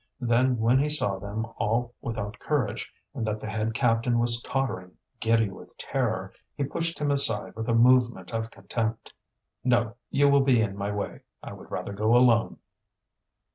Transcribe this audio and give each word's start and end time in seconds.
Then, 0.19 0.57
when 0.57 0.79
he 0.79 0.89
saw 0.89 1.19
them 1.19 1.45
all 1.57 1.93
without 2.01 2.39
courage, 2.39 2.91
and 3.13 3.23
that 3.27 3.39
the 3.39 3.47
head 3.47 3.75
captain 3.75 4.17
was 4.17 4.41
tottering, 4.41 4.93
giddy 5.19 5.51
with 5.51 5.77
terror, 5.77 6.33
he 6.55 6.63
pushed 6.63 6.97
him 6.97 7.11
aside 7.11 7.55
with 7.55 7.69
a 7.69 7.75
movement 7.75 8.33
of 8.33 8.49
contempt. 8.49 9.13
"No, 9.63 9.93
you 10.09 10.27
will 10.27 10.41
be 10.41 10.59
in 10.59 10.75
my 10.75 10.91
way. 10.91 11.19
I 11.43 11.53
would 11.53 11.69
rather 11.69 11.93
go 11.93 12.15
alone." 12.15 12.57